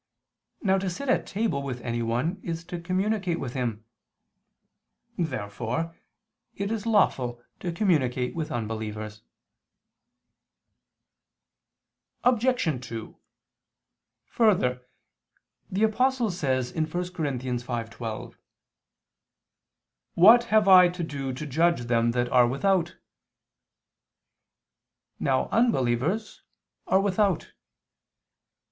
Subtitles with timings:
[0.63, 3.85] Now to sit at table with anyone is to communicate with him.
[5.15, 5.95] Therefore
[6.55, 9.21] it is lawful to communicate with unbelievers.
[12.23, 12.81] Obj.
[12.83, 13.15] 2:
[14.25, 14.87] Further,
[15.69, 16.99] the Apostle says (1 Cor.
[17.03, 18.33] 5:12):
[20.15, 22.97] "What have I to do to judge them that are without?"
[25.19, 26.41] Now unbelievers
[26.87, 27.51] are without.